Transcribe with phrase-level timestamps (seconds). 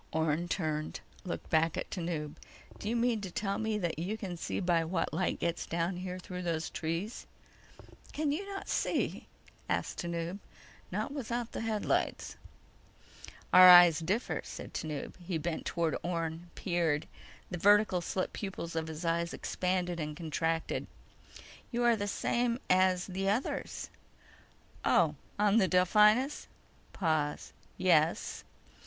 [0.11, 2.37] Orne turned, looked back at Tanub.
[2.79, 5.97] "Do you mean to tell me that you can see by what light gets down
[5.97, 7.27] here through those trees?"
[8.11, 9.27] "Can you not see?"
[9.69, 10.39] asked Tanub.
[10.91, 12.35] "Not without the headlights."
[13.53, 15.13] "Our eyes differ," said Tanub.
[15.23, 17.05] He bent toward Orne, peered.
[17.51, 20.87] The vertical slit pupils of his eyes expanded, contracted.
[21.71, 23.29] "You are the same as the...
[23.29, 23.91] others."
[24.83, 26.47] "Oh, on the Delphinus?"
[26.91, 27.53] Pause.
[27.77, 28.43] "Yes."